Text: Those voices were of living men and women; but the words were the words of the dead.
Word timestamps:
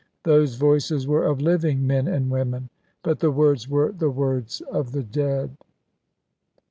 Those 0.23 0.55
voices 0.55 1.05
were 1.07 1.23
of 1.25 1.41
living 1.41 1.85
men 1.85 2.07
and 2.07 2.31
women; 2.31 2.69
but 3.03 3.19
the 3.19 3.29
words 3.29 3.69
were 3.69 3.91
the 3.91 4.09
words 4.09 4.59
of 4.61 4.93
the 4.93 5.03
dead. 5.03 5.55